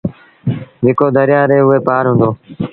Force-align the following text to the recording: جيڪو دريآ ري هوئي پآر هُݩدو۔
جيڪو 0.83 1.05
دريآ 1.15 1.41
ري 1.49 1.59
هوئي 1.65 1.79
پآر 1.87 2.03
هُݩدو۔ 2.09 2.29